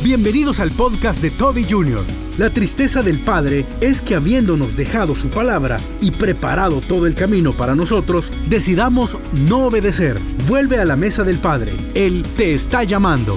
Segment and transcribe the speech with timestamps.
[0.00, 2.04] Bienvenidos al podcast de Toby Jr.
[2.38, 7.52] La tristeza del Padre es que habiéndonos dejado su palabra y preparado todo el camino
[7.52, 10.16] para nosotros, decidamos no obedecer.
[10.46, 11.72] Vuelve a la mesa del Padre.
[11.94, 13.36] Él te está llamando.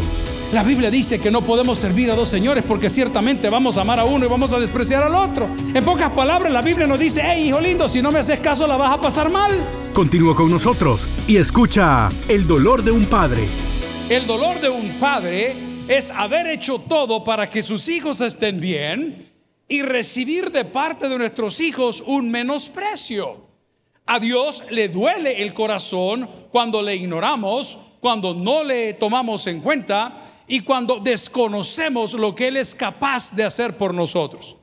[0.53, 3.99] La Biblia dice que no podemos servir a dos señores porque ciertamente vamos a amar
[3.99, 5.49] a uno y vamos a despreciar al otro.
[5.73, 8.67] En pocas palabras, la Biblia nos dice, hey hijo lindo, si no me haces caso
[8.67, 9.51] la vas a pasar mal.
[9.93, 13.47] Continúa con nosotros y escucha El dolor de un padre.
[14.09, 19.29] El dolor de un padre es haber hecho todo para que sus hijos estén bien
[19.67, 23.47] y recibir de parte de nuestros hijos un menosprecio.
[24.05, 30.17] A Dios le duele el corazón cuando le ignoramos, cuando no le tomamos en cuenta
[30.47, 34.57] y cuando desconocemos lo que Él es capaz de hacer por nosotros.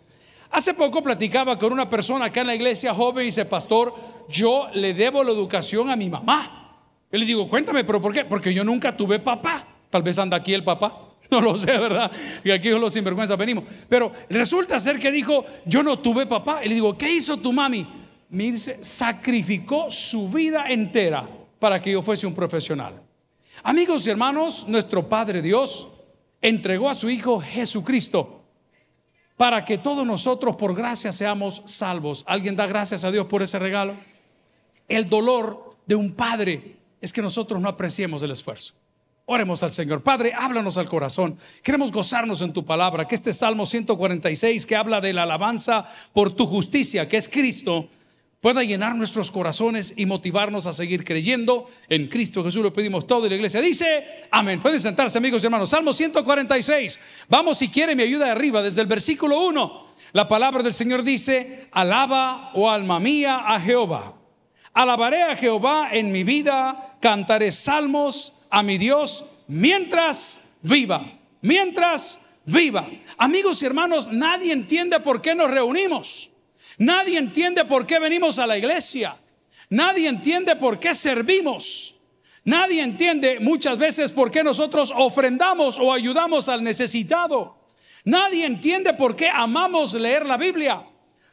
[0.50, 3.94] Hace poco platicaba con una persona acá en la iglesia joven y dice, pastor,
[4.28, 6.76] yo le debo la educación a mi mamá.
[7.10, 8.24] Yo le digo, cuéntame, pero ¿por qué?
[8.24, 9.66] Porque yo nunca tuve papá.
[9.90, 11.07] Tal vez anda aquí el papá.
[11.30, 12.10] No lo sé, ¿verdad?
[12.42, 13.64] Y aquí los sinvergüenza venimos.
[13.88, 16.64] Pero resulta ser que dijo, yo no tuve papá.
[16.64, 17.86] Y le digo, ¿qué hizo tu mami?
[18.30, 23.02] Mirce, sacrificó su vida entera para que yo fuese un profesional.
[23.62, 25.88] Amigos y hermanos, nuestro Padre Dios
[26.40, 28.44] entregó a su Hijo Jesucristo
[29.36, 32.24] para que todos nosotros por gracia seamos salvos.
[32.26, 33.94] ¿Alguien da gracias a Dios por ese regalo?
[34.88, 38.74] El dolor de un padre es que nosotros no apreciemos el esfuerzo.
[39.30, 40.02] Oremos al Señor.
[40.02, 41.36] Padre, háblanos al corazón.
[41.62, 43.06] Queremos gozarnos en tu palabra.
[43.06, 47.90] Que este Salmo 146 que habla de la alabanza por tu justicia, que es Cristo,
[48.40, 52.62] pueda llenar nuestros corazones y motivarnos a seguir creyendo en Cristo Jesús.
[52.62, 54.60] Lo pedimos todo y la iglesia dice, amén.
[54.60, 55.68] Pueden sentarse amigos y hermanos.
[55.68, 56.98] Salmo 146.
[57.28, 59.88] Vamos si quiere me ayuda arriba desde el versículo 1.
[60.12, 64.14] La palabra del Señor dice, alaba, oh alma mía, a Jehová.
[64.78, 72.88] Alabaré a Jehová en mi vida, cantaré salmos a mi Dios mientras viva, mientras viva.
[73.16, 76.30] Amigos y hermanos, nadie entiende por qué nos reunimos.
[76.76, 79.16] Nadie entiende por qué venimos a la iglesia.
[79.68, 81.96] Nadie entiende por qué servimos.
[82.44, 87.56] Nadie entiende muchas veces por qué nosotros ofrendamos o ayudamos al necesitado.
[88.04, 90.84] Nadie entiende por qué amamos leer la Biblia.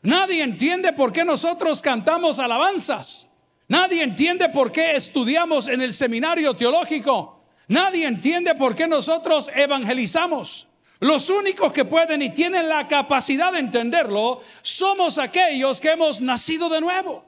[0.02, 3.34] Nadie entiende por qué nosotros cantamos alabanzas.
[3.68, 7.44] Nadie entiende por qué estudiamos en el seminario teológico.
[7.68, 10.68] Nadie entiende por qué nosotros evangelizamos.
[11.00, 16.70] Los únicos que pueden y tienen la capacidad de entenderlo somos aquellos que hemos nacido
[16.70, 17.26] de nuevo.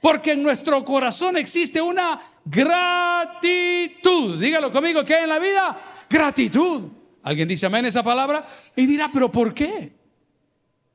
[0.00, 4.38] Porque en nuestro corazón existe una gratitud.
[4.38, 5.80] Dígalo conmigo, ¿qué hay en la vida?
[6.08, 6.82] Gratitud.
[7.22, 8.46] ¿Alguien dice amén esa palabra?
[8.76, 9.92] Y dirá, pero ¿por qué?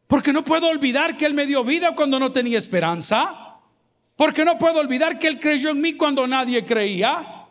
[0.07, 3.42] Porque no puedo olvidar que Él me dio vida cuando no tenía esperanza.
[4.23, 7.45] Porque no puedo olvidar que Él creyó en mí cuando nadie creía.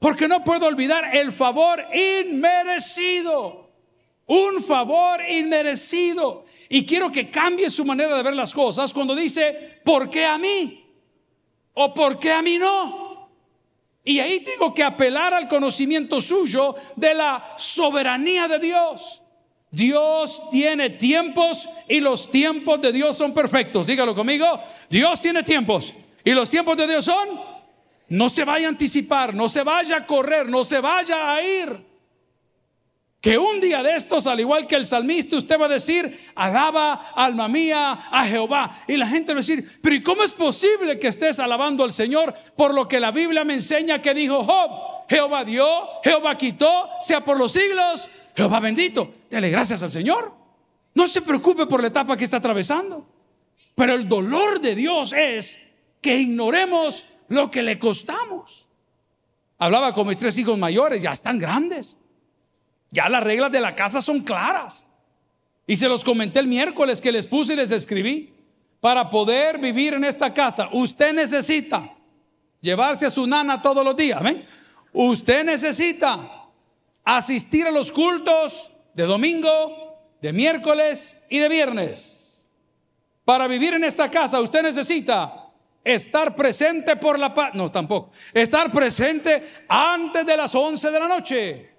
[0.00, 3.70] Porque no puedo olvidar el favor inmerecido.
[4.26, 6.44] Un favor inmerecido.
[6.68, 10.38] Y quiero que cambie su manera de ver las cosas cuando dice, ¿por qué a
[10.38, 10.84] mí?
[11.74, 13.30] ¿O por qué a mí no?
[14.02, 19.22] Y ahí tengo que apelar al conocimiento suyo de la soberanía de Dios.
[19.70, 23.86] Dios tiene tiempos y los tiempos de Dios son perfectos.
[23.86, 24.60] Dígalo conmigo.
[24.90, 25.94] Dios tiene tiempos
[26.28, 27.26] y los tiempos de Dios son.
[28.10, 31.86] No se vaya a anticipar, no se vaya a correr, no se vaya a ir.
[33.18, 37.12] Que un día de estos, al igual que el salmista, usted va a decir, alaba
[37.14, 38.78] alma mía a Jehová.
[38.86, 41.92] Y la gente va a decir, pero ¿y cómo es posible que estés alabando al
[41.92, 45.06] Señor por lo que la Biblia me enseña que dijo Job?
[45.08, 45.66] Jehová dio,
[46.04, 48.06] Jehová quitó, sea por los siglos
[48.36, 50.30] Jehová bendito, dale gracias al Señor.
[50.92, 53.08] No se preocupe por la etapa que está atravesando.
[53.74, 55.67] Pero el dolor de Dios es
[56.00, 58.68] que ignoremos lo que le costamos.
[59.58, 61.98] Hablaba con mis tres hijos mayores, ya están grandes.
[62.90, 64.86] Ya las reglas de la casa son claras.
[65.66, 68.34] Y se los comenté el miércoles que les puse y les escribí.
[68.80, 71.90] Para poder vivir en esta casa, usted necesita
[72.60, 74.22] llevarse a su nana todos los días.
[74.22, 74.46] ¿ven?
[74.92, 76.46] Usted necesita
[77.04, 82.48] asistir a los cultos de domingo, de miércoles y de viernes.
[83.24, 85.47] Para vivir en esta casa usted necesita
[85.94, 87.54] estar presente por la paz.
[87.54, 88.10] No, tampoco.
[88.32, 91.70] Estar presente antes de las 11 de la noche.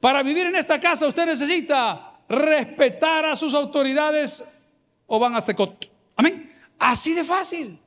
[0.00, 4.74] Para vivir en esta casa usted necesita respetar a sus autoridades
[5.06, 5.90] o van a secot.
[6.16, 6.52] Amén.
[6.78, 7.78] Así de fácil.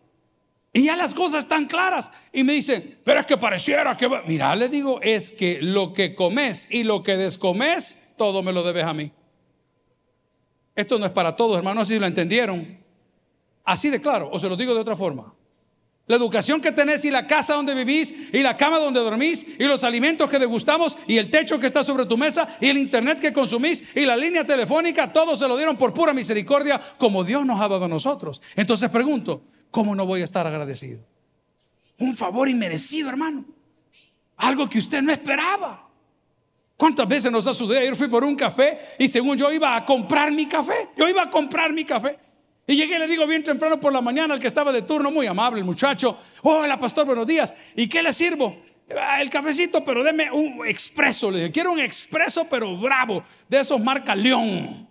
[0.72, 2.12] Y ya las cosas están claras.
[2.34, 4.10] Y me dicen, pero es que pareciera que...
[4.28, 8.64] Mira, le digo, es que lo que comes y lo que descomes, todo me lo
[8.64, 9.12] debes a mí.
[10.76, 12.78] Esto no es para todos, hermanos, si lo entendieron.
[13.64, 15.34] Así de claro, o se lo digo de otra forma.
[16.08, 19.64] La educación que tenés y la casa donde vivís y la cama donde dormís y
[19.64, 23.20] los alimentos que degustamos y el techo que está sobre tu mesa y el internet
[23.20, 27.44] que consumís y la línea telefónica, todo se lo dieron por pura misericordia como Dios
[27.44, 28.40] nos ha dado a nosotros.
[28.56, 29.42] Entonces pregunto,
[29.72, 31.04] ¿cómo no voy a estar agradecido?
[31.98, 33.46] Un favor inmerecido, hermano.
[34.38, 35.90] Algo que usted no esperaba.
[36.78, 37.82] ¿Cuántas veces nos ha sucedido?
[37.82, 40.90] Ayer fui por un café y según yo iba a comprar mi café.
[40.96, 42.20] Yo iba a comprar mi café.
[42.68, 45.12] Y llegué y le digo bien temprano por la mañana al que estaba de turno,
[45.12, 46.18] muy amable el muchacho.
[46.42, 47.54] Hola, pastor, buenos días.
[47.76, 48.58] ¿Y qué le sirvo?
[48.98, 51.30] Ah, el cafecito, pero deme un expreso.
[51.30, 54.88] Le dije, quiero un expreso, pero bravo, de esos marca León.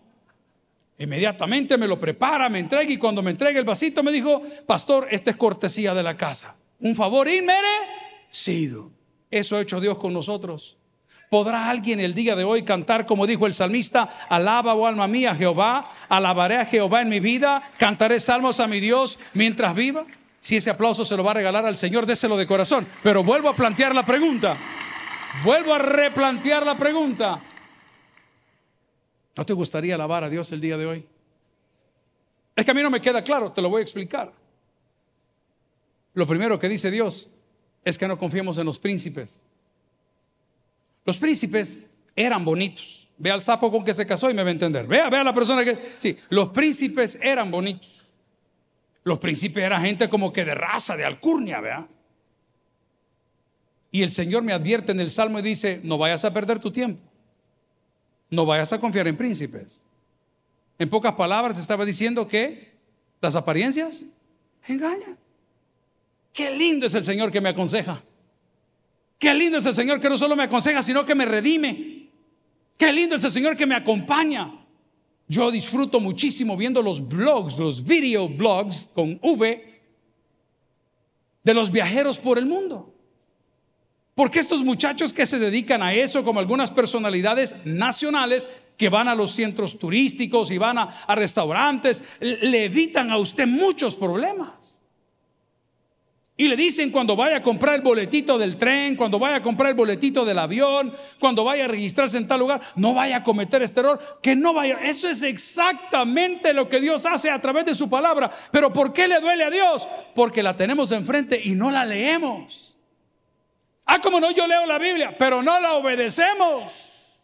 [0.99, 5.09] Inmediatamente me lo prepara, me entrega y cuando me entrega el vasito me dijo, pastor,
[5.11, 6.57] esta es cortesía de la casa.
[6.79, 8.93] Un favor inmerecido.
[9.31, 10.77] Eso ha hecho Dios con nosotros.
[11.35, 15.35] ¿Podrá alguien el día de hoy cantar como dijo el salmista, alaba, oh alma mía,
[15.35, 20.07] Jehová, alabaré a Jehová en mi vida, cantaré salmos a mi Dios mientras viva?
[20.39, 22.87] Si ese aplauso se lo va a regalar al Señor, déselo de corazón.
[23.03, 24.57] Pero vuelvo a plantear la pregunta.
[25.43, 27.41] Vuelvo a replantear la pregunta.
[29.35, 31.07] ¿No te gustaría alabar a Dios el día de hoy?
[32.55, 34.33] Es que a mí no me queda claro, te lo voy a explicar.
[36.13, 37.29] Lo primero que dice Dios
[37.85, 39.43] es que no confiemos en los príncipes.
[41.05, 43.09] Los príncipes eran bonitos.
[43.17, 44.87] Ve al sapo con que se casó y me va a entender.
[44.87, 45.79] Vea, vea a la persona que...
[45.99, 48.03] Sí, los príncipes eran bonitos.
[49.05, 51.87] Los príncipes eran gente como que de raza, de alcurnia, vea.
[53.91, 56.73] Y el Señor me advierte en el Salmo y dice, no vayas a perder tu
[56.73, 57.01] tiempo.
[58.31, 59.85] No vayas a confiar en príncipes.
[60.79, 62.73] En pocas palabras estaba diciendo que
[63.21, 64.07] las apariencias
[64.67, 65.17] engañan.
[66.33, 68.03] Qué lindo es el Señor que me aconseja.
[69.19, 72.09] Qué lindo es el Señor que no solo me aconseja, sino que me redime.
[72.77, 74.65] Qué lindo es el Señor que me acompaña.
[75.27, 79.75] Yo disfruto muchísimo viendo los blogs, los video blogs con V
[81.43, 82.93] de los viajeros por el mundo.
[84.15, 89.15] Porque estos muchachos que se dedican a eso, como algunas personalidades nacionales que van a
[89.15, 94.74] los centros turísticos y van a, a restaurantes, le evitan a usted muchos problemas.
[96.37, 99.71] Y le dicen cuando vaya a comprar el boletito del tren, cuando vaya a comprar
[99.71, 103.63] el boletito del avión, cuando vaya a registrarse en tal lugar, no vaya a cometer
[103.63, 104.81] este error, que no vaya.
[104.83, 108.33] Eso es exactamente lo que Dios hace a través de su palabra.
[108.51, 109.87] Pero ¿por qué le duele a Dios?
[110.17, 112.77] Porque la tenemos enfrente y no la leemos.
[113.87, 117.21] Ah, como no, yo leo la Biblia, pero no la obedecemos.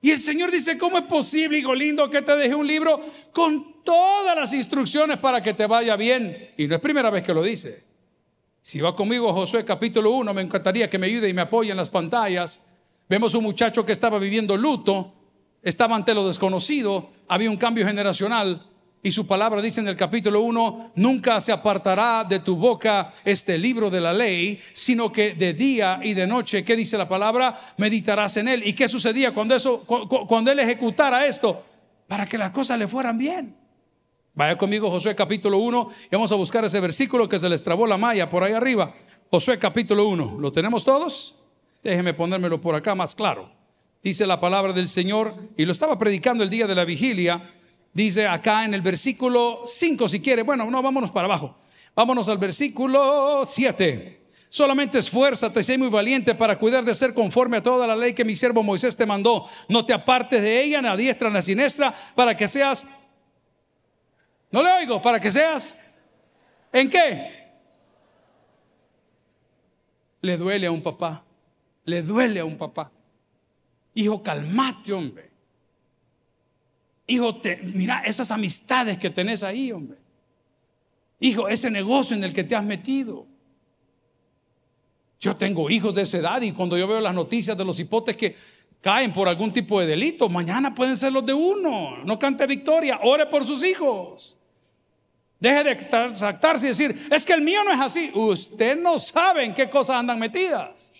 [0.00, 3.00] Y el Señor dice, ¿cómo es posible, hijo lindo, que te deje un libro
[3.32, 6.50] con todas las instrucciones para que te vaya bien?
[6.56, 7.84] Y no es primera vez que lo dice.
[8.62, 11.76] Si va conmigo Josué capítulo 1, me encantaría que me ayude y me apoye en
[11.76, 12.64] las pantallas.
[13.08, 15.12] Vemos un muchacho que estaba viviendo luto,
[15.62, 18.66] estaba ante lo desconocido, había un cambio generacional.
[19.02, 23.58] Y su palabra dice en el capítulo 1, nunca se apartará de tu boca este
[23.58, 27.74] libro de la ley, sino que de día y de noche, ¿qué dice la palabra?
[27.76, 28.66] Meditarás en él.
[28.66, 31.62] ¿Y qué sucedía cuando eso cuando él ejecutara esto?
[32.08, 33.63] Para que las cosas le fueran bien.
[34.34, 37.86] Vaya conmigo Josué capítulo 1 y vamos a buscar ese versículo que se les trabó
[37.86, 38.94] la malla por ahí arriba.
[39.30, 40.38] Josué capítulo 1.
[40.40, 41.36] ¿Lo tenemos todos?
[41.82, 43.50] Déjeme ponérmelo por acá más claro.
[44.02, 47.54] Dice la palabra del Señor y lo estaba predicando el día de la vigilia
[47.94, 50.42] Dice acá en el versículo 5, si quiere.
[50.42, 51.56] Bueno, no, vámonos para abajo.
[51.94, 54.20] Vámonos al versículo 7.
[54.48, 58.24] Solamente esfuérzate, sé muy valiente para cuidar de ser conforme a toda la ley que
[58.24, 59.46] mi siervo Moisés te mandó.
[59.68, 62.84] No te apartes de ella, ni a diestra ni a siniestra, para que seas.
[64.54, 65.76] No le oigo, para que seas.
[66.72, 67.44] ¿En qué?
[70.20, 71.24] Le duele a un papá.
[71.84, 72.92] Le duele a un papá.
[73.94, 75.28] Hijo, calmate, hombre.
[77.08, 77.40] Hijo,
[77.74, 79.98] mira esas amistades que tenés ahí, hombre.
[81.18, 83.26] Hijo, ese negocio en el que te has metido.
[85.18, 88.16] Yo tengo hijos de esa edad y cuando yo veo las noticias de los hipotes
[88.16, 88.36] que
[88.80, 92.04] caen por algún tipo de delito, mañana pueden ser los de uno.
[92.04, 94.38] No cante victoria, ore por sus hijos.
[95.44, 98.10] Deje de saltarse y decir, es que el mío no es así.
[98.14, 100.90] Usted no sabe en qué cosas andan metidas.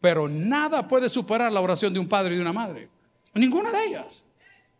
[0.00, 2.88] Pero nada puede superar la oración de un padre y de una madre.
[3.34, 4.24] Ninguna de ellas.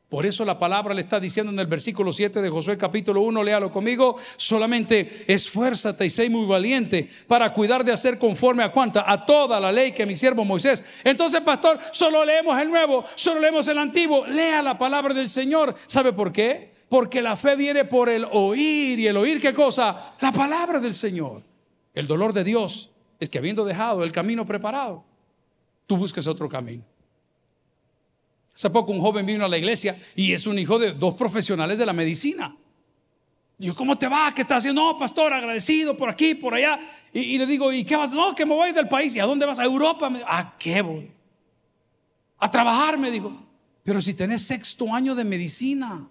[0.09, 3.43] Por eso la palabra le está diciendo en el versículo 7 de Josué capítulo 1,
[3.43, 9.11] léalo conmigo, solamente esfuérzate y sé muy valiente para cuidar de hacer conforme a cuánta,
[9.11, 10.85] a toda la ley que mi siervo Moisés.
[11.03, 15.75] Entonces, pastor, solo leemos el nuevo, solo leemos el antiguo, lea la palabra del Señor.
[15.89, 16.80] ¿Sabe por qué?
[16.91, 20.17] Porque la fe viene por el oír y el oír qué cosa?
[20.21, 21.41] La palabra del Señor.
[21.95, 25.05] El dolor de Dios es que habiendo dejado el camino preparado,
[25.87, 26.83] tú busques otro camino.
[28.57, 31.79] Hace poco un joven vino a la iglesia y es un hijo de dos profesionales
[31.79, 32.57] de la medicina.
[33.57, 34.35] Digo, ¿cómo te va?
[34.35, 34.83] ¿Qué estás haciendo?
[34.83, 36.81] No, pastor, agradecido por aquí, por allá.
[37.13, 38.13] Y, le digo, ¿y qué vas?
[38.13, 39.15] No, que me voy del país.
[39.15, 39.61] ¿Y a dónde vas?
[39.61, 40.11] A Europa.
[40.27, 41.09] ¿A qué voy?
[42.39, 43.33] A trabajar, me dijo.
[43.85, 46.11] Pero si tenés sexto año de medicina.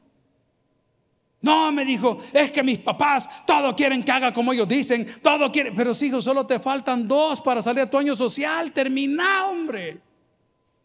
[1.42, 5.52] No, me dijo, es que mis papás todo quieren que haga como ellos dicen, todo
[5.52, 10.02] quieren, pero hijo, solo te faltan dos para salir a tu año social, termina, hombre.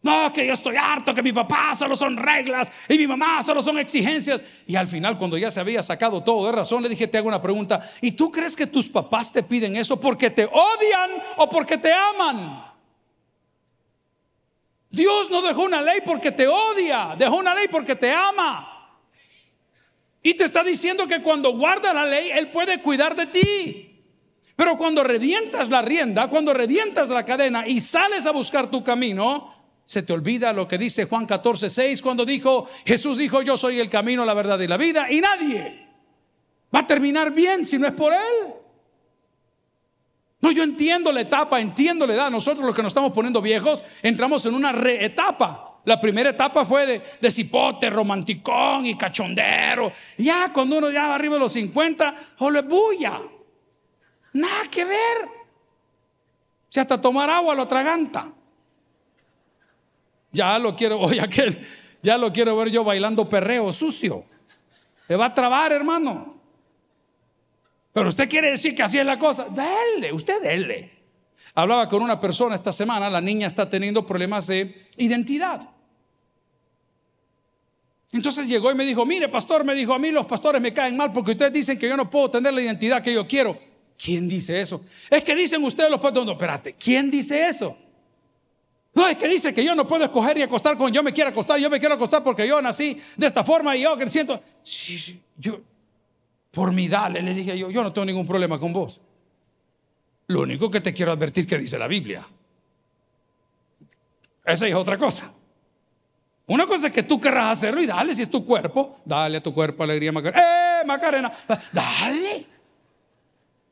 [0.01, 3.63] No, que yo estoy harto, que mi papá solo son reglas y mi mamá solo
[3.63, 4.43] son exigencias.
[4.67, 7.27] Y al final, cuando ya se había sacado todo de razón, le dije, te hago
[7.27, 7.81] una pregunta.
[8.01, 11.91] ¿Y tú crees que tus papás te piden eso porque te odian o porque te
[11.91, 12.63] aman?
[14.91, 18.74] Dios no dejó una ley porque te odia, dejó una ley porque te ama.
[20.25, 24.01] Y te está diciendo que cuando guarda la ley, Él puede cuidar de ti.
[24.55, 29.53] Pero cuando revientas la rienda, cuando revientas la cadena y sales a buscar tu camino,
[29.85, 33.79] se te olvida lo que dice Juan 14, 6 cuando dijo, Jesús dijo, yo soy
[33.79, 35.89] el camino, la verdad y la vida, y nadie
[36.73, 38.51] va a terminar bien si no es por Él.
[40.41, 42.31] No, yo entiendo la etapa, entiendo la edad.
[42.31, 45.74] Nosotros los que nos estamos poniendo viejos, entramos en una reetapa.
[45.85, 49.91] La primera etapa fue de, de cipote, romanticón y cachondero.
[50.17, 52.15] Ya cuando uno ya va arriba de los 50,
[52.67, 53.21] bulla.
[54.33, 55.29] Nada que ver.
[56.69, 58.31] Si hasta tomar agua lo atraganta.
[60.31, 61.65] Ya lo quiero, oye, aquel,
[62.01, 64.25] ya lo quiero ver yo bailando perreo sucio.
[65.07, 66.35] Se va a trabar, hermano.
[67.93, 69.45] Pero usted quiere decir que así es la cosa.
[69.45, 70.91] Dele, usted dele.
[71.53, 75.74] Hablaba con una persona esta semana, la niña está teniendo problemas de identidad.
[78.11, 80.95] Entonces llegó y me dijo, mire pastor, me dijo, a mí los pastores me caen
[80.95, 83.57] mal porque ustedes dicen que yo no puedo tener la identidad que yo quiero.
[83.97, 84.81] ¿Quién dice eso?
[85.09, 87.77] Es que dicen ustedes los pastores, no, espérate, ¿quién dice eso?
[88.93, 91.29] No, es que dice que yo no puedo escoger y acostar con yo me quiero
[91.29, 94.41] acostar, yo me quiero acostar porque yo nací de esta forma y yo que siento.
[94.63, 95.59] Sí, sí, yo,
[96.51, 99.01] por mi dale, le dije yo, yo no tengo ningún problema con vos.
[100.27, 102.25] Lo único que te quiero advertir que dice la Biblia.
[104.45, 105.33] Esa es otra cosa.
[106.47, 109.43] Una cosa es que tú querrás hacerlo y dale, si es tu cuerpo, dale a
[109.43, 110.81] tu cuerpo alegría, Macarena.
[110.81, 111.31] ¡Eh, Macarena!
[111.71, 112.45] Dale.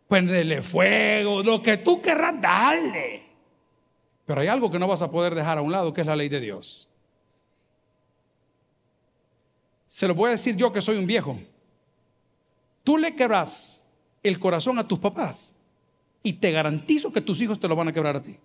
[0.08, 3.24] Prendele fuego, lo que tú querrás, dale.
[4.26, 6.16] Pero hay algo que no vas a poder dejar a un lado, que es la
[6.16, 6.90] ley de Dios.
[9.88, 11.40] Se lo voy a decir yo que soy un viejo.
[12.84, 13.88] Tú le quebras
[14.24, 15.56] el corazón a tus papás
[16.24, 18.38] y te garantizo que tus hijos te lo van a quebrar a ti.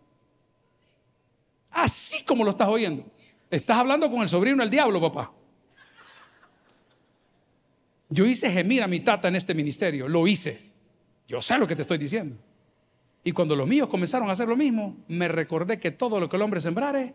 [1.71, 3.05] Así como lo estás oyendo.
[3.51, 5.33] Estás hablando con el sobrino del diablo, papá.
[8.11, 10.61] Yo hice gemir a mi tata en este ministerio, lo hice.
[11.27, 12.37] Yo sé lo que te estoy diciendo.
[13.23, 16.37] Y cuando los míos comenzaron a hacer lo mismo, me recordé que todo lo que
[16.37, 17.15] el hombre sembrare,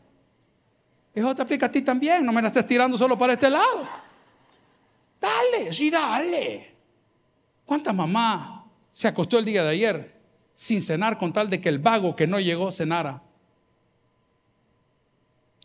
[1.16, 2.26] eso te aplica a ti también.
[2.26, 3.88] No me la estés tirando solo para este lado.
[5.22, 6.74] Dale, sí, dale.
[7.66, 10.22] ¿Cuántas mamás se acostó el día de ayer
[10.54, 13.22] sin cenar con tal de que el vago que no llegó cenara?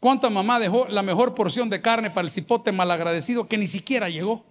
[0.00, 4.09] ¿Cuánta mamá dejó la mejor porción de carne para el cipote malagradecido que ni siquiera
[4.09, 4.45] llegó?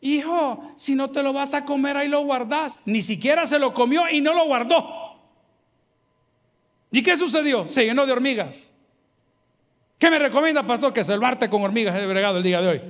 [0.00, 2.80] Hijo, si no te lo vas a comer, ahí lo guardas.
[2.84, 5.08] Ni siquiera se lo comió y no lo guardó.
[6.92, 7.68] ¿Y qué sucedió?
[7.68, 8.72] Se llenó de hormigas.
[9.98, 10.92] ¿Qué me recomienda, pastor?
[10.92, 12.82] Que salvarte con hormigas de bregado el día de hoy.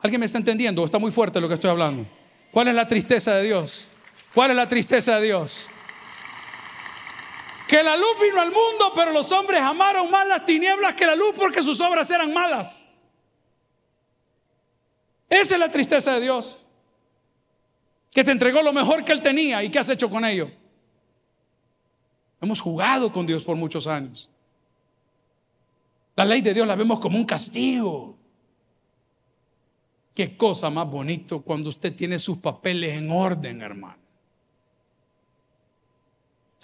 [0.00, 0.84] ¿Alguien me está entendiendo?
[0.84, 2.06] Está muy fuerte lo que estoy hablando.
[2.52, 3.88] ¿Cuál es la tristeza de Dios?
[4.34, 5.68] ¿Cuál es la tristeza de Dios?
[7.74, 11.16] Que la luz vino al mundo, pero los hombres amaron más las tinieblas que la
[11.16, 12.88] luz porque sus obras eran malas.
[15.28, 16.60] Esa es la tristeza de Dios.
[18.12, 20.52] Que te entregó lo mejor que Él tenía y qué has hecho con ello.
[22.40, 24.30] Hemos jugado con Dios por muchos años.
[26.14, 28.16] La ley de Dios la vemos como un castigo.
[30.14, 34.03] Qué cosa más bonito cuando usted tiene sus papeles en orden, hermano.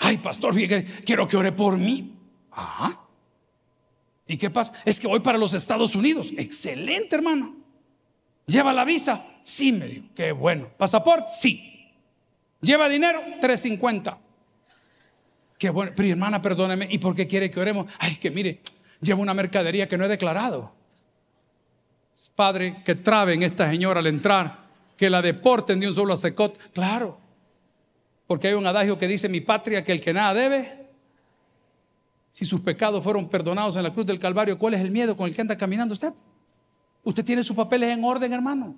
[0.00, 0.54] Ay, pastor,
[1.04, 2.16] quiero que ore por mí.
[2.50, 2.98] Ajá.
[4.26, 4.72] ¿Y qué pasa?
[4.84, 6.32] Es que voy para los Estados Unidos.
[6.36, 7.56] Excelente, hermano.
[8.46, 9.24] ¿Lleva la visa?
[9.42, 10.06] Sí, me dijo.
[10.14, 10.68] Qué bueno.
[10.76, 11.28] ¿Pasaporte?
[11.38, 11.92] Sí.
[12.60, 13.20] ¿Lleva dinero?
[13.40, 14.18] 350.
[15.58, 15.92] Qué bueno.
[15.94, 16.88] Pero hermana, perdóneme.
[16.90, 17.92] ¿Y por qué quiere que oremos?
[17.98, 18.60] Ay, que mire,
[19.00, 20.72] llevo una mercadería que no he declarado.
[22.34, 24.66] Padre, que traben esta señora al entrar,
[24.96, 26.58] que la deporten de un solo secot.
[26.72, 27.18] Claro.
[28.30, 30.86] Porque hay un adagio que dice, mi patria, que el que nada debe,
[32.30, 35.28] si sus pecados fueron perdonados en la cruz del Calvario, ¿cuál es el miedo con
[35.28, 36.12] el que anda caminando usted?
[37.02, 38.76] Usted tiene sus papeles en orden, hermano.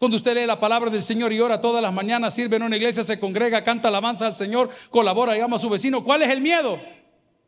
[0.00, 2.76] Cuando usted lee la palabra del Señor y ora todas las mañanas, sirve en una
[2.76, 6.02] iglesia, se congrega, canta alabanza al Señor, colabora y ama a su vecino.
[6.02, 6.76] ¿Cuál es el miedo?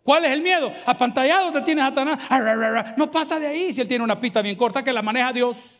[0.04, 0.72] ¿Cuál es el miedo?
[0.86, 2.16] Apantallado te tiene Satanás.
[2.96, 5.79] No pasa de ahí si él tiene una pista bien corta que la maneja Dios.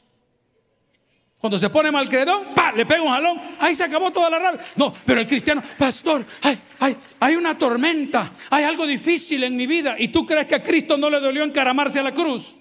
[1.40, 2.70] Cuando se pone mal credón, ¡pa!
[2.72, 4.60] le pega un jalón, ahí se acabó toda la rabia.
[4.76, 9.96] No, pero el cristiano, pastor, hay, hay una tormenta, hay algo difícil en mi vida.
[9.98, 12.54] ¿Y tú crees que a Cristo no le dolió encaramarse a la cruz?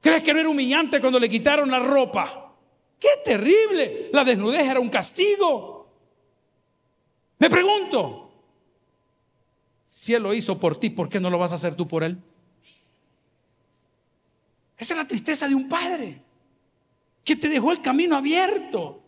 [0.00, 2.54] ¿Crees que no era humillante cuando le quitaron la ropa?
[3.00, 4.10] ¡Qué terrible!
[4.12, 5.88] La desnudez era un castigo.
[7.40, 8.30] Me pregunto,
[9.84, 12.04] si Él lo hizo por ti, ¿por qué no lo vas a hacer tú por
[12.04, 12.18] Él?
[14.76, 16.27] Esa es la tristeza de un padre
[17.28, 19.02] que te dejó el camino abierto.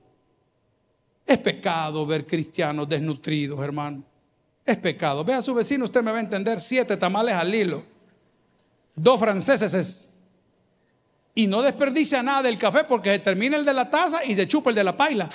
[1.27, 4.03] Es pecado ver cristianos desnutridos, hermano.
[4.67, 5.25] Es pecado.
[5.25, 7.83] Ve a su vecino, usted me va a entender, siete tamales al hilo.
[8.95, 10.21] Dos franceses es.
[11.35, 14.47] Y no desperdicia nada del café porque se termina el de la taza y se
[14.47, 15.31] chupa el de la paila.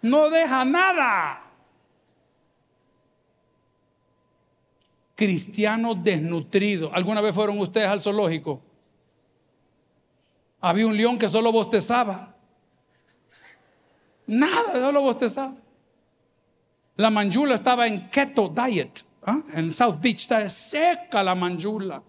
[0.00, 1.42] No deja nada.
[5.14, 6.90] Cristianos desnutridos.
[6.94, 8.62] ¿Alguna vez fueron ustedes al zoológico?
[10.60, 12.34] Había un león que solo bostezaba.
[14.26, 15.56] Nada, solo bostezaba.
[16.96, 19.04] La manjula estaba en keto diet.
[19.24, 19.40] ¿ah?
[19.54, 22.02] En South Beach está seca la manjula.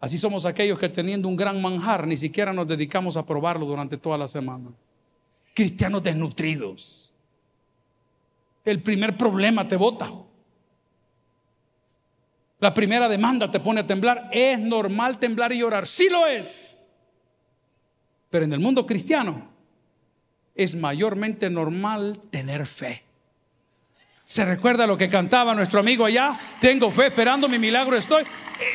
[0.00, 3.96] Así somos aquellos que teniendo un gran manjar ni siquiera nos dedicamos a probarlo durante
[3.96, 4.70] toda la semana.
[5.54, 7.12] Cristianos desnutridos.
[8.64, 10.12] El primer problema te bota.
[12.58, 14.28] La primera demanda te pone a temblar.
[14.32, 15.86] Es normal temblar y llorar.
[15.86, 16.78] Sí lo es.
[18.30, 19.48] Pero en el mundo cristiano
[20.54, 23.02] es mayormente normal tener fe.
[24.24, 26.32] ¿Se recuerda lo que cantaba nuestro amigo allá?
[26.60, 28.24] Tengo fe, esperando mi milagro estoy.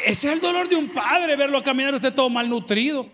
[0.06, 3.10] Ese es el dolor de un padre, verlo caminar usted todo malnutrido.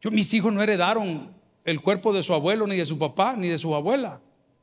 [0.00, 1.34] Yo, mis hijos no heredaron
[1.64, 4.20] el cuerpo de su abuelo, ni de su papá, ni de su abuela.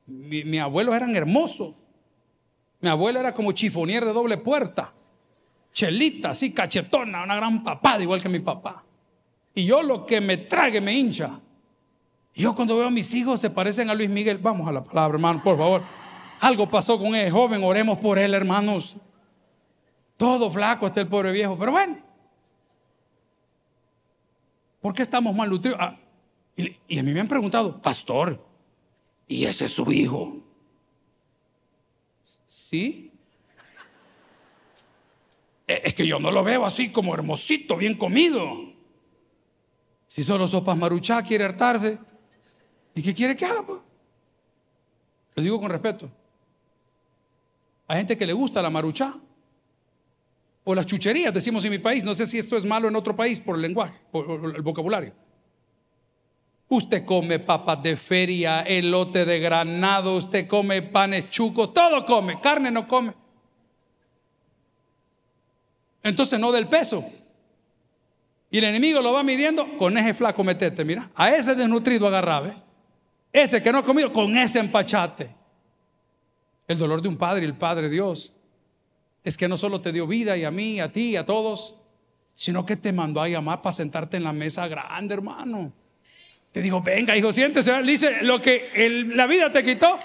[0.08, 1.76] mis abuelos eran hermosos.
[2.86, 4.94] Mi abuela era como chifonier de doble puerta.
[5.74, 8.84] Chelita, así cachetona, una gran papada, igual que mi papá.
[9.56, 11.40] Y yo lo que me trague me hincha.
[12.36, 14.38] Yo cuando veo a mis hijos se parecen a Luis Miguel.
[14.38, 15.82] Vamos a la palabra, hermano, por favor.
[16.42, 18.96] Algo pasó con ese joven, oremos por él, hermanos.
[20.16, 21.98] Todo flaco está el pobre viejo, pero bueno.
[24.80, 25.80] ¿Por qué estamos mal nutridos?
[25.82, 25.96] Ah,
[26.56, 28.46] y, y a mí me han preguntado, pastor,
[29.28, 30.45] ¿y ese es su hijo?
[32.70, 33.12] ¿Sí?
[35.68, 38.74] E, es que yo no lo veo así como hermosito, bien comido.
[40.08, 42.00] Si solo sopas maruchá quiere hartarse,
[42.96, 43.64] ¿y qué quiere que haga?
[43.64, 43.82] Pues?
[45.36, 46.10] Lo digo con respeto.
[47.88, 49.14] Hay gente que le gusta la maruchá
[50.64, 52.04] o las chucherías, decimos en mi país.
[52.04, 55.14] No sé si esto es malo en otro país por el lenguaje, por el vocabulario.
[56.68, 62.72] Usted come papas de feria, elote de granado, usted come panes chucos, todo come, carne
[62.72, 63.14] no come.
[66.02, 67.04] Entonces no del peso.
[68.50, 71.10] Y el enemigo lo va midiendo con ese flaco metete, mira.
[71.16, 72.56] A ese desnutrido agarrabe.
[73.32, 75.36] Ese que no ha comido, con ese empachate.
[76.68, 78.34] El dolor de un padre y el Padre Dios
[79.24, 81.76] es que no solo te dio vida y a mí, a ti, a todos,
[82.36, 85.74] sino que te mandó a llamar para sentarte en la mesa grande, hermano.
[86.56, 87.84] Te digo, venga, hijo, siéntese.
[87.84, 88.72] Dice, lo que
[89.14, 90.00] la vida te quitó,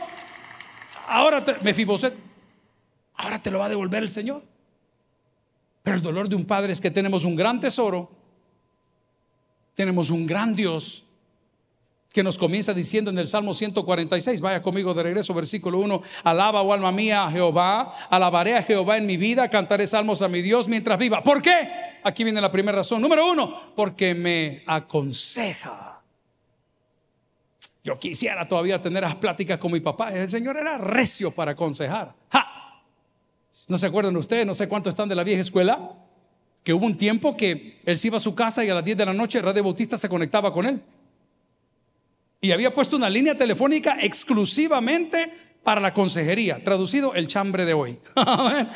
[1.06, 2.12] ahora te, me fiboset,
[3.14, 4.42] ahora te lo va a devolver el Señor.
[5.84, 8.10] Pero el dolor de un padre es que tenemos un gran tesoro,
[9.76, 11.04] tenemos un gran Dios
[12.12, 16.62] que nos comienza diciendo en el Salmo 146, vaya conmigo de regreso, versículo 1, alaba,
[16.62, 20.42] oh alma mía, a Jehová, alabaré a Jehová en mi vida, cantaré salmos a mi
[20.42, 21.22] Dios mientras viva.
[21.22, 22.00] ¿Por qué?
[22.02, 23.00] Aquí viene la primera razón.
[23.00, 25.89] Número uno, porque me aconseja.
[27.82, 30.12] Yo quisiera todavía tener las pláticas con mi papá.
[30.14, 32.14] El Señor era recio para aconsejar.
[33.68, 34.46] ¿No se acuerdan ustedes?
[34.46, 35.92] No sé cuántos están de la vieja escuela.
[36.62, 38.98] Que hubo un tiempo que él se iba a su casa y a las 10
[38.98, 40.82] de la noche Radio Bautista se conectaba con él.
[42.42, 46.62] Y había puesto una línea telefónica exclusivamente para la consejería.
[46.62, 47.98] Traducido, el chambre de hoy.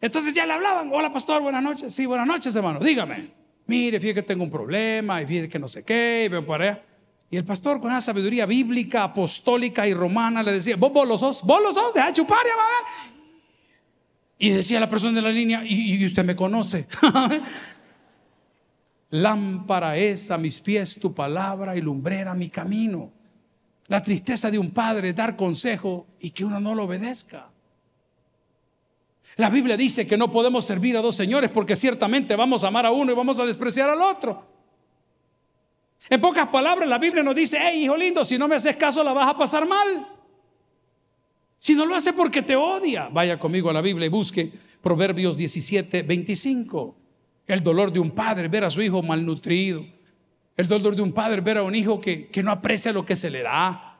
[0.00, 0.90] Entonces ya le hablaban.
[0.92, 1.92] Hola, pastor, buenas noches.
[1.92, 2.78] Sí, buenas noches, hermano.
[2.78, 3.32] Dígame.
[3.66, 5.20] Mire, fíjate que tengo un problema.
[5.20, 6.24] Y fíjate que no sé qué.
[6.26, 6.82] Y veo allá.
[7.30, 11.20] Y el pastor con esa sabiduría bíblica, apostólica y romana le decía, vos, vos los
[11.20, 12.88] sos, vos los sos, deja chupar ya va
[14.38, 16.86] Y decía la persona de la línea, y, usted me conoce.
[19.10, 23.12] Lámpara es a mis pies tu palabra y lumbrera mi camino.
[23.86, 27.50] La tristeza de un padre dar consejo y que uno no lo obedezca.
[29.36, 32.86] La Biblia dice que no podemos servir a dos señores porque ciertamente vamos a amar
[32.86, 34.53] a uno y vamos a despreciar al otro.
[36.08, 39.02] En pocas palabras, la Biblia nos dice, hey, hijo lindo, si no me haces caso
[39.02, 40.06] la vas a pasar mal.
[41.58, 44.52] Si no lo hace porque te odia, vaya conmigo a la Biblia y busque
[44.82, 46.94] Proverbios 17, 25.
[47.46, 49.86] El dolor de un padre ver a su hijo malnutrido.
[50.58, 53.16] El dolor de un padre ver a un hijo que, que no aprecia lo que
[53.16, 53.98] se le da.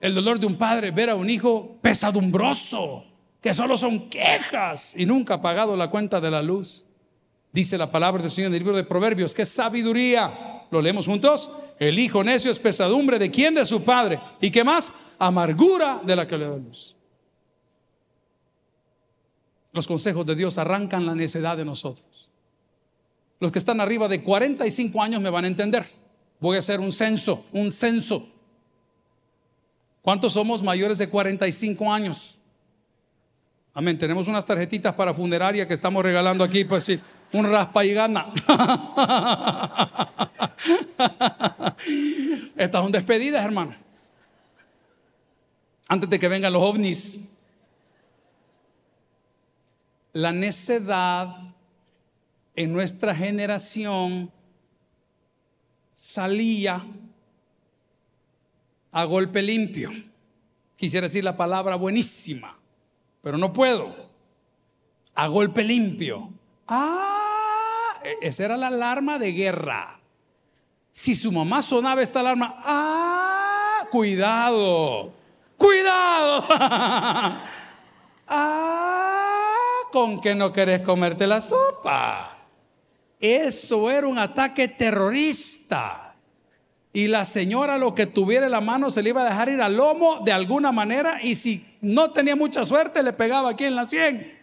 [0.00, 3.04] El dolor de un padre ver a un hijo pesadumbroso,
[3.40, 6.84] que solo son quejas y nunca ha pagado la cuenta de la luz.
[7.52, 10.53] Dice la palabra del Señor en el libro de Proverbios, que sabiduría.
[10.74, 11.48] ¿Lo leemos juntos?
[11.78, 13.54] El hijo necio es pesadumbre de quién?
[13.54, 14.18] De su padre.
[14.40, 14.92] ¿Y qué más?
[15.20, 16.96] Amargura de la que le da luz.
[19.70, 22.28] Los consejos de Dios arrancan la necedad de nosotros.
[23.38, 25.86] Los que están arriba de 45 años me van a entender.
[26.40, 28.26] Voy a hacer un censo, un censo.
[30.02, 32.36] ¿Cuántos somos mayores de 45 años?
[33.72, 33.96] Amén.
[33.96, 37.00] Tenemos unas tarjetitas para funeraria que estamos regalando aquí, pues sí,
[37.34, 38.32] un raspa y gana.
[42.56, 43.74] Estas son despedidas, hermano.
[45.88, 47.20] Antes de que vengan los ovnis.
[50.12, 51.36] La necedad
[52.54, 54.30] en nuestra generación
[55.92, 56.86] salía
[58.92, 59.90] a golpe limpio.
[60.76, 62.56] Quisiera decir la palabra buenísima,
[63.22, 64.08] pero no puedo.
[65.16, 66.32] A golpe limpio.
[66.68, 67.13] Ah,
[68.20, 70.00] esa era la alarma de guerra.
[70.92, 75.12] Si su mamá sonaba esta alarma, ah, cuidado,
[75.56, 76.46] cuidado.
[78.28, 79.40] ah,
[79.92, 82.38] con que no querés comerte la sopa.
[83.20, 86.14] Eso era un ataque terrorista.
[86.92, 89.60] Y la señora lo que tuviera en la mano se le iba a dejar ir
[89.60, 93.74] al lomo de alguna manera y si no tenía mucha suerte le pegaba aquí en
[93.74, 94.33] la sien.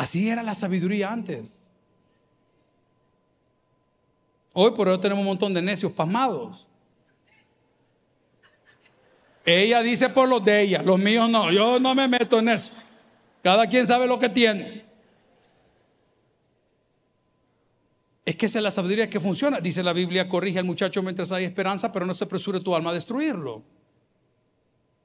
[0.00, 1.68] Así era la sabiduría antes.
[4.54, 6.66] Hoy por hoy tenemos un montón de necios pasmados.
[9.44, 12.72] Ella dice por los de ella, los míos no, yo no me meto en eso.
[13.42, 14.86] Cada quien sabe lo que tiene.
[18.24, 19.60] Es que esa es la sabiduría que funciona.
[19.60, 22.88] Dice la Biblia, corrige al muchacho mientras hay esperanza, pero no se apresure tu alma
[22.88, 23.62] a destruirlo.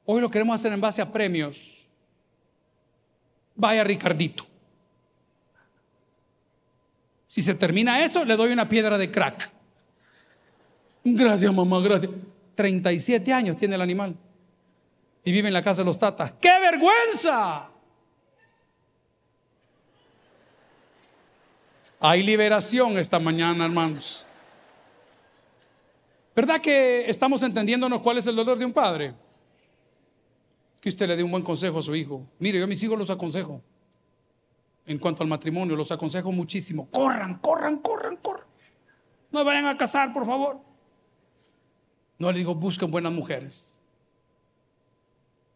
[0.06, 1.86] Hoy lo queremos hacer en base a premios.
[3.58, 4.55] Vaya Ricardito.
[7.36, 9.52] Si se termina eso, le doy una piedra de crack.
[11.04, 12.10] Gracias, mamá, gracias.
[12.56, 14.16] 37 años tiene el animal.
[15.22, 16.32] Y vive en la casa de los tatas.
[16.40, 17.70] ¡Qué vergüenza!
[22.00, 24.26] Hay liberación esta mañana, hermanos.
[26.34, 29.14] ¿Verdad que estamos entendiéndonos cuál es el dolor de un padre?
[30.80, 32.26] Que usted le dé un buen consejo a su hijo.
[32.40, 33.62] Mire, yo a mis hijos los aconsejo.
[34.86, 36.88] En cuanto al matrimonio, los aconsejo muchísimo.
[36.92, 38.46] Corran, corran, corran, corran.
[39.32, 40.60] No vayan a casar, por favor.
[42.18, 43.82] No le digo, busquen buenas mujeres.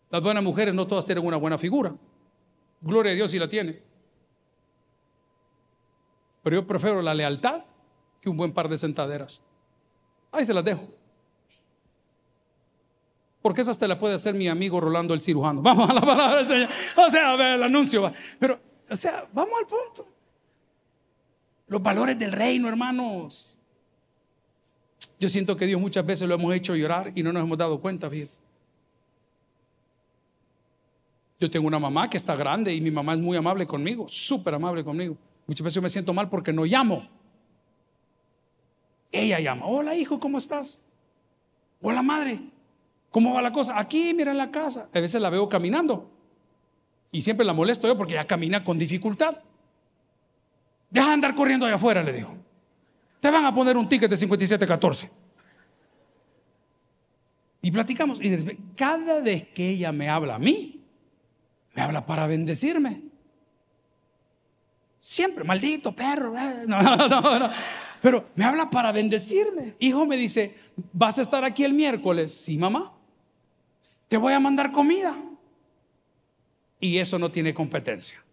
[0.09, 1.95] Las buenas mujeres no todas tienen una buena figura.
[2.81, 3.81] Gloria a Dios si la tiene.
[6.41, 7.63] Pero yo prefiero la lealtad
[8.19, 9.41] que un buen par de sentaderas.
[10.31, 10.87] Ahí se las dejo.
[13.41, 15.61] Porque esa te la puede hacer mi amigo Rolando el cirujano.
[15.63, 16.69] Vamos a la palabra del Señor.
[16.97, 18.11] O sea, a ver el anuncio.
[18.39, 20.07] Pero, o sea, vamos al punto.
[21.67, 23.57] Los valores del reino, hermanos.
[25.19, 27.79] Yo siento que Dios muchas veces lo hemos hecho llorar y no nos hemos dado
[27.79, 28.41] cuenta, fíjense.
[31.39, 34.55] Yo tengo una mamá que está grande y mi mamá es muy amable conmigo, súper
[34.55, 35.15] amable conmigo.
[35.45, 37.07] Muchas veces yo me siento mal porque no llamo.
[39.11, 39.65] Ella llama.
[39.65, 40.85] Hola hijo, ¿cómo estás?
[41.81, 42.41] Hola madre,
[43.09, 43.79] ¿cómo va la cosa?
[43.79, 44.89] Aquí, mira en la casa.
[44.93, 46.11] A veces la veo caminando.
[47.11, 49.41] Y siempre la molesto yo porque ella camina con dificultad.
[50.89, 52.35] Deja de andar corriendo allá afuera, le digo.
[53.19, 55.09] Te van a poner un ticket de 5714.
[57.61, 58.19] Y platicamos.
[58.21, 60.81] Y cada vez que ella me habla a mí,
[61.73, 63.01] me habla para bendecirme.
[64.99, 66.37] Siempre, maldito perro.
[66.37, 67.49] Eh, no, no, no,
[68.01, 69.75] Pero me habla para bendecirme.
[69.79, 70.55] Hijo me dice,
[70.93, 72.33] ¿vas a estar aquí el miércoles?
[72.33, 72.93] Sí, mamá.
[74.07, 75.15] Te voy a mandar comida.
[76.79, 78.23] Y eso no tiene competencia.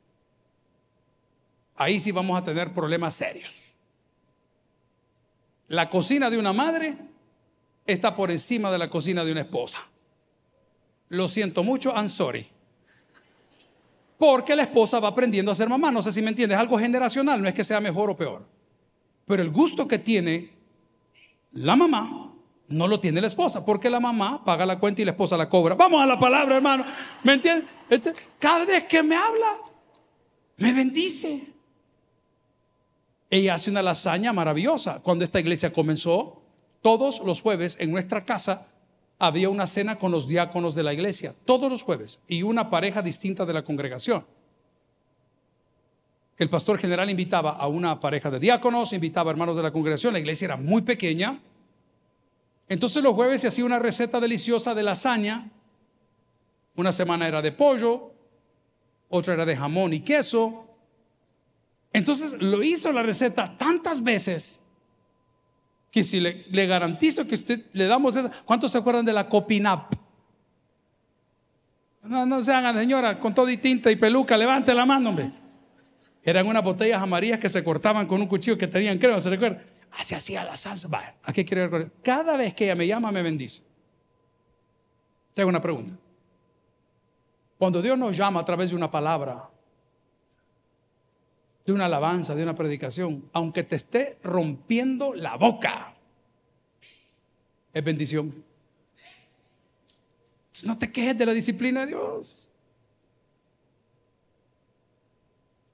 [1.74, 3.62] Ahí sí vamos a tener problemas serios.
[5.68, 6.96] La cocina de una madre
[7.86, 9.78] está por encima de la cocina de una esposa.
[11.08, 12.48] Lo siento mucho, I'm sorry.
[14.18, 15.90] Porque la esposa va aprendiendo a ser mamá.
[15.90, 18.46] No sé si me entiendes, es algo generacional, no es que sea mejor o peor.
[19.26, 20.50] Pero el gusto que tiene
[21.52, 22.25] la mamá
[22.68, 25.48] no lo tiene la esposa, porque la mamá paga la cuenta y la esposa la
[25.48, 25.74] cobra.
[25.74, 26.84] Vamos a la palabra, hermano.
[27.22, 27.68] ¿Me entiendes?
[27.88, 29.58] Este, cada vez que me habla,
[30.56, 31.42] me bendice.
[33.30, 35.00] Ella hace una lasaña maravillosa.
[35.02, 36.42] Cuando esta iglesia comenzó,
[36.82, 38.72] todos los jueves en nuestra casa
[39.18, 43.02] había una cena con los diáconos de la iglesia, todos los jueves, y una pareja
[43.02, 44.24] distinta de la congregación.
[46.38, 50.12] el pastor general invitaba a una pareja de diáconos, invitaba a hermanos de la congregación,
[50.12, 51.40] la iglesia era muy pequeña.
[52.68, 55.50] Entonces los jueves se hacía una receta deliciosa de lasaña.
[56.74, 58.12] Una semana era de pollo,
[59.08, 60.66] otra era de jamón y queso.
[61.92, 64.60] Entonces lo hizo la receta tantas veces
[65.90, 69.94] que si le, garantizo que usted le damos esa, ¿cuántos se acuerdan de la copinap?
[72.02, 75.32] No, no se hagan, señora, con todo y tinta y peluca, levante la mano, hombre.
[76.22, 79.62] Eran unas botellas amarillas que se cortaban con un cuchillo que tenían crema, ¿se recuerda?
[79.98, 80.88] Así hacía la salsa.
[80.88, 81.90] Vaya, ¿a qué quiero recordar?
[82.02, 83.62] Cada vez que ella me llama, me bendice.
[85.34, 85.94] Tengo una pregunta.
[87.58, 89.48] Cuando Dios nos llama a través de una palabra,
[91.64, 95.94] de una alabanza, de una predicación, aunque te esté rompiendo la boca,
[97.72, 98.44] es bendición.
[100.64, 102.48] No te quejes de la disciplina de Dios.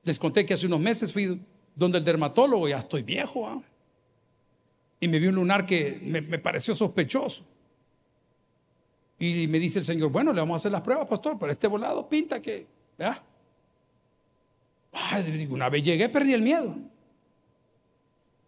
[0.04, 1.40] Les conté que hace unos meses fui
[1.74, 3.62] donde el dermatólogo, ya estoy viejo, ¿ah?
[5.02, 7.44] Y me vi un lunar que me, pareció sospechoso.
[9.18, 11.66] Y me dice el Señor, bueno, le vamos a hacer las pruebas, pastor, pero este
[11.66, 13.20] volado pinta que, ¿verdad?
[15.50, 16.76] una vez llegué, perdí el miedo.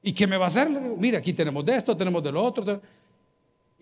[0.00, 0.68] ¿Y qué me va a hacer?
[0.68, 2.80] Digo, mira, aquí tenemos de esto, tenemos de lo otro.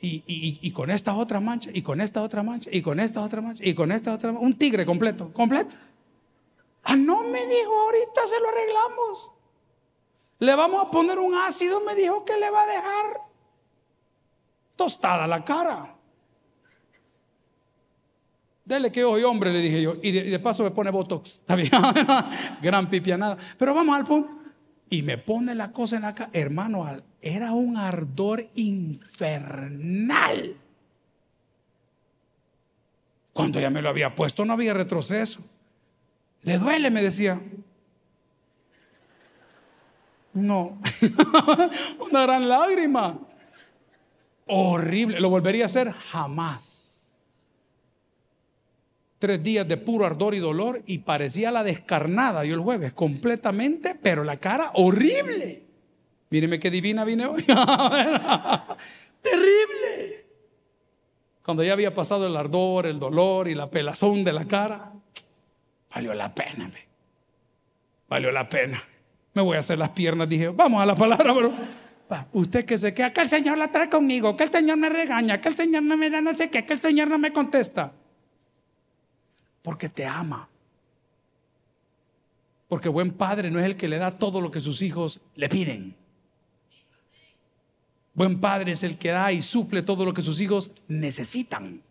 [0.00, 3.62] Y, con esta otra mancha, y con esta otra mancha, y con esta otra mancha,
[3.62, 4.46] y con esta otra mancha.
[4.46, 5.76] Un tigre completo, completo.
[6.84, 9.31] Ah, no me dijo, ahorita se lo arreglamos.
[10.42, 13.20] Le vamos a poner un ácido, me dijo que le va a dejar
[14.74, 15.94] tostada la cara.
[18.64, 19.94] Dele que hoy hombre, le dije yo.
[20.02, 21.30] Y de, paso me pone botox.
[21.46, 21.70] Está bien.
[22.60, 23.38] Gran pipianada.
[23.56, 24.30] Pero vamos al punto.
[24.90, 26.30] Y me pone la cosa en la cara.
[26.32, 26.88] Hermano,
[27.20, 30.56] era un ardor infernal.
[33.32, 35.40] Cuando ya me lo había puesto, no había retroceso.
[36.42, 36.90] ¿Le duele?
[36.90, 37.40] Me decía.
[40.34, 40.78] No.
[42.10, 43.18] Una gran lágrima.
[44.46, 45.20] Horrible.
[45.20, 45.90] ¿Lo volvería a hacer?
[45.92, 47.14] Jamás.
[49.18, 53.94] Tres días de puro ardor y dolor y parecía la descarnada yo el jueves, completamente,
[53.94, 55.62] pero la cara horrible.
[56.30, 57.42] Míreme qué divina vine hoy.
[59.22, 60.26] Terrible.
[61.44, 64.92] Cuando ya había pasado el ardor, el dolor y la pelazón de la cara,
[65.94, 66.70] valió la pena.
[68.08, 68.82] Valió la pena
[69.34, 70.28] me voy a hacer las piernas.
[70.28, 71.54] Dije, vamos a la palabra, pero
[72.32, 75.40] usted que se queda, que el Señor la trae conmigo, que el Señor me regaña,
[75.40, 77.92] que el Señor no me da no sé qué, que el Señor no me contesta.
[79.62, 80.48] Porque te ama.
[82.68, 85.48] Porque buen padre no es el que le da todo lo que sus hijos le
[85.48, 85.94] piden.
[88.14, 91.82] Buen padre es el que da y suple todo lo que sus hijos necesitan.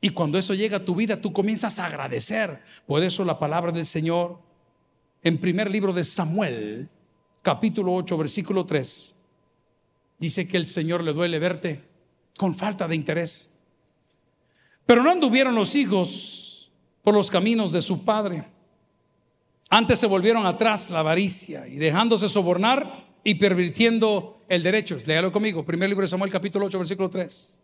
[0.00, 2.62] Y cuando eso llega a tu vida, tú comienzas a agradecer.
[2.86, 4.38] Por eso la palabra del Señor
[5.22, 6.88] en primer libro de Samuel,
[7.42, 9.14] capítulo 8, versículo 3,
[10.18, 11.82] dice que el Señor le duele verte
[12.36, 13.58] con falta de interés.
[14.86, 16.70] Pero no anduvieron los hijos
[17.02, 18.44] por los caminos de su padre.
[19.70, 24.96] Antes se volvieron atrás la avaricia y dejándose sobornar y pervirtiendo el derecho.
[25.04, 27.60] Léalo conmigo, primer libro de Samuel capítulo 8, versículo 3.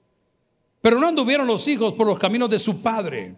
[0.82, 3.36] Pero no anduvieron los hijos por los caminos de su padre.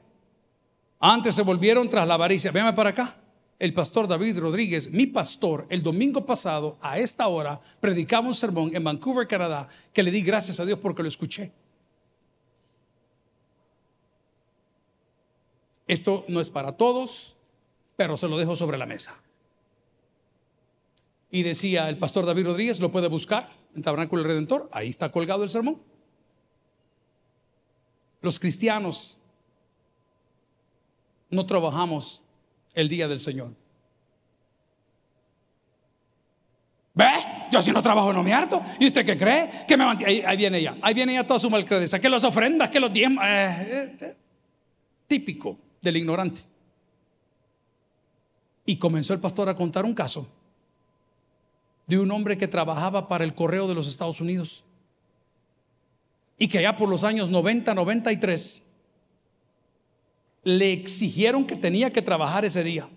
[0.99, 2.51] Antes se volvieron tras la avaricia.
[2.51, 3.17] Véame para acá
[3.59, 8.75] el pastor David Rodríguez, mi pastor, el domingo pasado a esta hora predicaba un sermón
[8.77, 11.53] en Vancouver, Canadá, que le di gracias a Dios porque lo escuché.
[15.87, 17.37] Esto no es para todos,
[17.97, 19.15] pero se lo dejo sobre la mesa.
[21.31, 25.11] Y decía el pastor David Rodríguez, lo puede buscar en Tabernáculo del Redentor, ahí está
[25.11, 25.81] colgado el sermón.
[28.21, 29.19] Los cristianos
[31.31, 32.23] no trabajamos
[32.77, 33.53] el día del Señor.
[36.95, 37.11] ¿Ve?
[37.51, 38.63] Yo si no trabajo no me harto.
[38.79, 39.51] ¿Y usted qué cree?
[39.67, 40.77] Que me Ahí, viene ella.
[40.81, 41.99] Ahí viene ella toda su malcredeza.
[41.99, 43.25] Que los ofrendas, que los diezmos.
[43.25, 44.17] Eh, eh, eh,
[45.07, 46.43] típico del ignorante.
[48.67, 50.29] Y comenzó el pastor a contar un caso
[51.87, 54.65] de un hombre que trabajaba para el correo de los Estados Unidos.
[56.39, 58.66] Y que allá por los años 90, 93
[60.47, 62.89] le exigieron que tenía que trabajar ese día.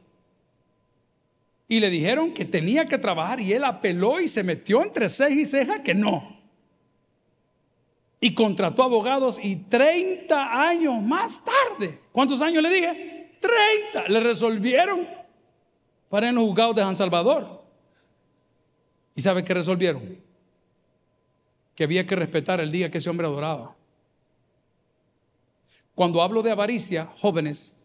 [1.68, 5.34] Y le dijeron que tenía que trabajar y él apeló y se metió entre ceja
[5.34, 6.40] y ceja que no.
[8.22, 13.32] Y contrató abogados y 30 años más tarde, ¿cuántos años le dije?
[13.40, 15.08] 30, le resolvieron
[16.08, 17.64] para en los juzgados de San Salvador.
[19.16, 20.20] ¿Y sabe qué resolvieron?
[21.74, 23.76] Que había que respetar el día que ese hombre adoraba.
[26.00, 27.76] Cuando hablo de avaricia, jóvenes,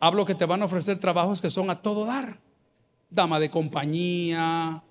[0.00, 2.40] Hablo que te van a ofrecer trabajos que son a todo dar.
[3.08, 4.82] Dama de compañía,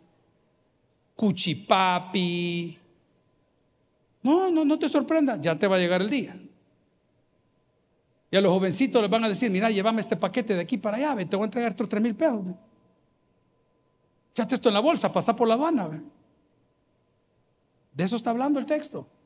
[1.18, 2.80] cuchipapi.
[4.24, 6.40] No, no, no te sorprenda, ya te va a llegar el día.
[8.32, 10.96] Y a los jovencitos les van a decir, mira, llévame este paquete de aquí para
[10.96, 12.46] allá, te voy a entregar estos tres mil pesos.
[14.32, 16.02] Echate esto en la bolsa, pasa por la aduana.
[17.92, 19.19] De eso está hablando el texto.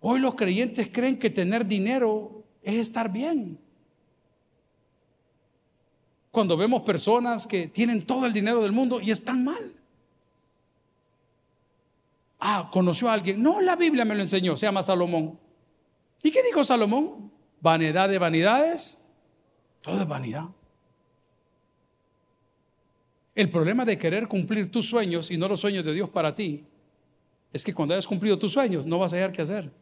[0.00, 3.58] Hoy los creyentes creen que tener dinero es estar bien.
[6.30, 9.74] Cuando vemos personas que tienen todo el dinero del mundo y están mal.
[12.38, 13.42] Ah, conoció a alguien.
[13.42, 15.38] No, la Biblia me lo enseñó, se llama Salomón.
[16.22, 17.30] ¿Y qué dijo Salomón?
[17.60, 19.04] Vanidad de vanidades.
[19.82, 20.46] Todo es vanidad.
[23.34, 26.64] El problema de querer cumplir tus sueños y no los sueños de Dios para ti
[27.52, 29.79] es que cuando hayas cumplido tus sueños no vas a hallar qué hacer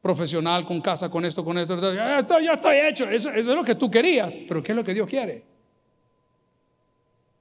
[0.00, 1.74] profesional, con casa, con esto, con esto.
[1.74, 3.08] Esto ya estoy hecho.
[3.08, 4.38] Eso, eso, es lo que tú querías.
[4.48, 5.44] Pero ¿qué es lo que Dios quiere?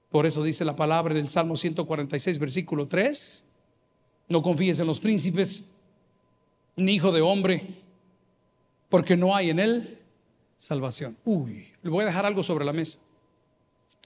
[0.09, 3.45] Por eso dice la palabra en el Salmo 146, versículo 3.
[4.29, 5.81] No confíes en los príncipes,
[6.75, 7.67] ni hijo de hombre,
[8.89, 9.99] porque no hay en él
[10.57, 11.17] salvación.
[11.25, 12.99] Uy, le voy a dejar algo sobre la mesa.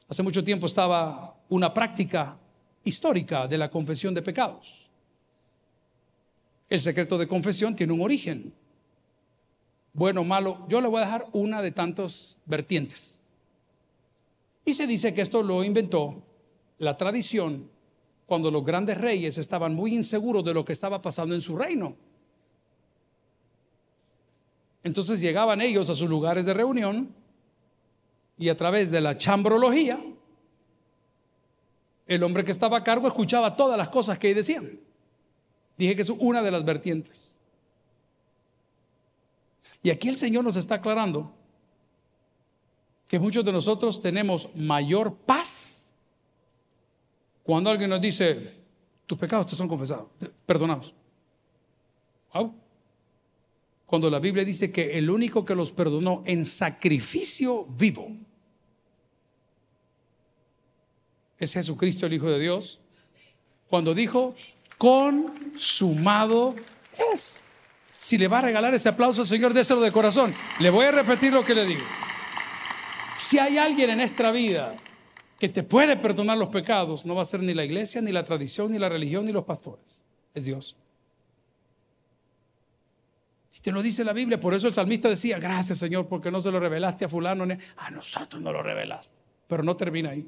[0.07, 2.37] Hace mucho tiempo estaba una práctica
[2.83, 4.89] histórica de la confesión de pecados.
[6.73, 8.51] El secreto de confesión tiene un origen.
[9.93, 13.21] Bueno malo, yo le voy a dejar una de tantos vertientes.
[14.65, 16.23] Y se dice que esto lo inventó
[16.79, 17.69] la tradición
[18.25, 21.95] cuando los grandes reyes estaban muy inseguros de lo que estaba pasando en su reino.
[24.81, 27.13] Entonces llegaban ellos a sus lugares de reunión
[28.35, 30.03] y a través de la chambrología,
[32.07, 34.79] el hombre que estaba a cargo escuchaba todas las cosas que decían.
[35.77, 37.39] Dije que es una de las vertientes.
[39.81, 41.33] Y aquí el Señor nos está aclarando
[43.07, 45.73] que muchos de nosotros tenemos mayor paz
[47.43, 48.53] cuando alguien nos dice,
[49.05, 50.07] tus pecados te son confesados,
[50.45, 50.93] perdonados.
[53.85, 58.07] Cuando la Biblia dice que el único que los perdonó en sacrificio vivo
[61.37, 62.79] es Jesucristo, el Hijo de Dios,
[63.69, 64.35] cuando dijo,
[64.83, 66.53] consumado
[67.13, 67.41] es.
[67.95, 70.35] Si le va a regalar ese aplauso al Señor, déselo de corazón.
[70.59, 71.83] Le voy a repetir lo que le digo.
[73.15, 74.75] Si hay alguien en esta vida
[75.39, 78.25] que te puede perdonar los pecados, no va a ser ni la iglesia, ni la
[78.25, 80.03] tradición, ni la religión, ni los pastores.
[80.33, 80.75] Es Dios.
[83.55, 86.41] Y te lo dice la Biblia, por eso el salmista decía, gracias Señor, porque no
[86.41, 87.45] se lo revelaste a fulano,
[87.77, 89.15] a nosotros no lo revelaste.
[89.47, 90.27] Pero no termina ahí.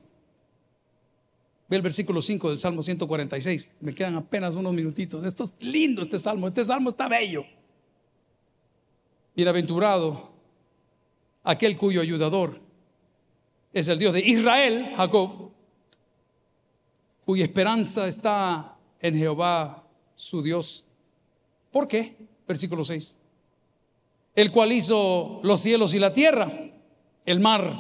[1.68, 3.76] Ve el versículo 5 del Salmo 146.
[3.82, 5.24] Me quedan apenas unos minutitos.
[5.26, 6.48] Esto es lindo, este salmo.
[6.48, 7.44] Este salmo está bello.
[9.36, 10.32] Bienaventurado
[11.44, 12.62] aquel cuyo ayudador
[13.74, 15.52] es el Dios de Israel, Jacob,
[17.26, 19.84] cuya esperanza está en Jehová,
[20.16, 20.86] su Dios.
[21.72, 22.16] ¿Por qué?
[22.48, 23.20] Versículo 6.
[24.36, 26.52] El cual hizo los cielos y la tierra,
[27.26, 27.76] el mar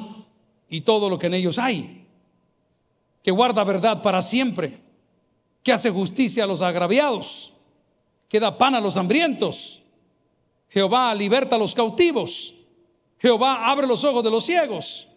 [0.69, 2.04] y todo lo que en ellos hay
[3.25, 4.77] que guarda verdad para siempre,
[5.63, 7.53] que hace justicia a los agraviados,
[8.29, 9.81] que da pan a los hambrientos.
[10.69, 12.53] Jehová liberta a los cautivos.
[13.17, 15.07] Jehová abre los ojos de los ciegos.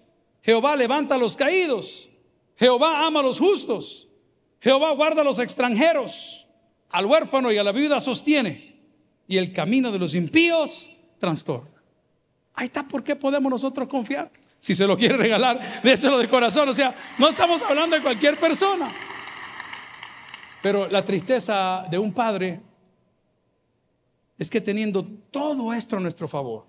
[0.41, 2.09] Jehová levanta a los caídos.
[2.57, 4.09] Jehová ama a los justos.
[4.59, 6.47] Jehová guarda a los extranjeros.
[6.89, 8.81] Al huérfano y a la viuda sostiene.
[9.27, 11.83] Y el camino de los impíos trastorna.
[12.55, 14.31] Ahí está por qué podemos nosotros confiar.
[14.59, 16.69] Si se lo quiere regalar, déselo de corazón.
[16.69, 18.93] O sea, no estamos hablando de cualquier persona.
[20.63, 22.61] Pero la tristeza de un padre
[24.39, 26.67] es que teniendo todo esto a nuestro favor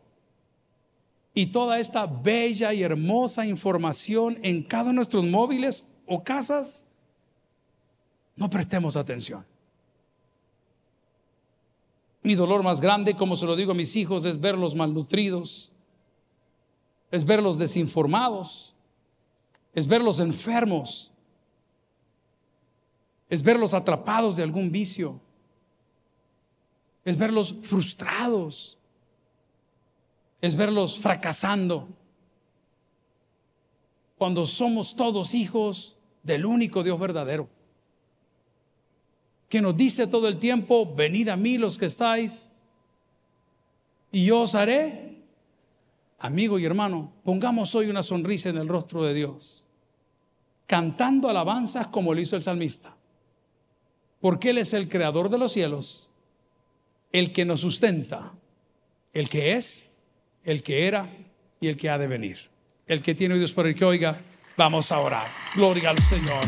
[1.34, 6.86] y toda esta bella y hermosa información en cada de nuestros móviles o casas,
[8.36, 9.46] no prestemos atención.
[12.22, 15.72] Mi dolor más grande, como se lo digo a mis hijos, es verlos malnutridos,
[17.12, 18.76] es verlos desinformados,
[19.74, 21.12] es verlos enfermos,
[23.30, 25.20] es verlos atrapados de algún vicio,
[27.06, 28.78] es verlos frustrados,
[30.42, 31.88] es verlos fracasando.
[34.18, 37.48] Cuando somos todos hijos del único Dios verdadero,
[39.48, 42.50] que nos dice todo el tiempo, venid a mí los que estáis,
[44.12, 45.19] y yo os haré
[46.20, 49.66] Amigo y hermano, pongamos hoy una sonrisa en el rostro de Dios,
[50.68, 52.94] cantando alabanzas como lo hizo el salmista,
[54.20, 56.12] porque Él es el creador de los cielos,
[57.14, 58.34] el que nos sustenta,
[59.14, 59.96] el que es,
[60.44, 61.10] el que era
[61.62, 62.38] y el que ha de venir.
[62.86, 64.20] El que tiene oídos por el que oiga,
[64.58, 65.28] vamos a orar.
[65.56, 66.44] Gloria al Señor.